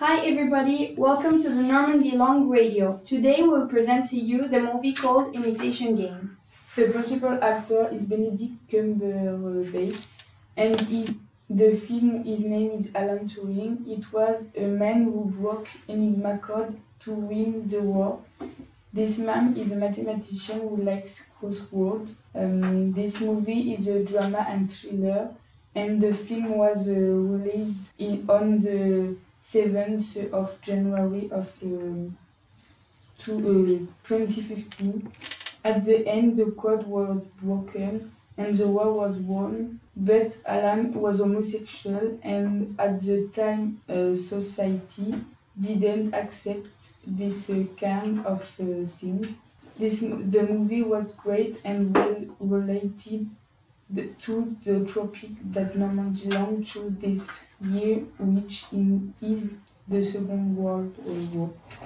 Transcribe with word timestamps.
Hi 0.00 0.20
everybody, 0.24 0.94
welcome 0.96 1.38
to 1.42 1.50
the 1.50 1.62
Normandy 1.62 2.12
Long 2.12 2.48
Radio. 2.48 3.02
Today 3.04 3.42
we'll 3.42 3.68
present 3.68 4.06
to 4.06 4.16
you 4.16 4.48
the 4.48 4.58
movie 4.58 4.94
called 4.94 5.34
Imitation 5.34 5.94
Game. 5.94 6.38
The 6.74 6.88
principal 6.88 7.38
actor 7.44 7.86
is 7.92 8.06
Benedict 8.06 8.66
Cumberbatch, 8.70 10.00
and 10.56 10.80
he, 10.80 11.06
the 11.50 11.76
film, 11.76 12.24
his 12.24 12.46
name 12.46 12.70
is 12.70 12.90
Alan 12.94 13.28
Turing. 13.28 13.86
It 13.86 14.10
was 14.10 14.46
a 14.56 14.62
man 14.62 15.04
who 15.04 15.34
broke 15.38 15.68
Enigma 15.86 16.38
code 16.38 16.80
to 17.00 17.12
win 17.12 17.68
the 17.68 17.82
war. 17.82 18.20
This 18.94 19.18
man 19.18 19.54
is 19.54 19.70
a 19.70 19.76
mathematician 19.76 20.60
who 20.60 20.78
likes 20.78 21.26
crossword. 21.38 22.08
Um, 22.34 22.94
this 22.94 23.20
movie 23.20 23.74
is 23.74 23.86
a 23.86 24.02
drama 24.02 24.46
and 24.48 24.72
thriller, 24.72 25.34
and 25.74 26.00
the 26.00 26.14
film 26.14 26.56
was 26.56 26.88
uh, 26.88 26.92
released 26.92 27.80
in, 27.98 28.24
on 28.30 28.62
the 28.62 29.16
7th 29.44 30.32
of 30.32 30.60
January 30.62 31.30
of 31.30 31.52
um, 31.62 32.16
to, 33.18 33.32
uh, 33.32 34.06
2015. 34.06 35.12
At 35.64 35.84
the 35.84 36.06
end, 36.06 36.36
the 36.36 36.46
code 36.52 36.86
was 36.86 37.22
broken 37.42 38.12
and 38.38 38.56
the 38.56 38.66
war 38.66 38.92
was 38.92 39.16
won, 39.18 39.80
but 39.94 40.32
Alan 40.46 40.94
was 40.94 41.18
homosexual, 41.18 42.18
and 42.22 42.74
at 42.78 43.00
the 43.02 43.28
time, 43.34 43.80
uh, 43.88 44.16
society 44.16 45.14
didn't 45.60 46.14
accept 46.14 46.68
this 47.06 47.50
uh, 47.50 47.64
kind 47.78 48.24
of 48.24 48.42
uh, 48.60 48.86
thing. 48.88 49.36
This 49.76 50.00
the 50.00 50.42
movie 50.48 50.82
was 50.82 51.06
great 51.12 51.60
and 51.64 51.94
well 51.94 52.24
related 52.40 53.28
to 54.20 54.56
the 54.64 54.84
topic 54.84 55.30
that 55.52 55.76
Normandy 55.76 56.28
launched 56.30 57.00
this 57.00 57.30
year, 57.60 57.98
which 58.18 58.66
in, 58.72 59.14
is 59.20 59.54
the 59.88 60.04
Second 60.04 60.56
World 60.56 60.94
War. 61.34 61.52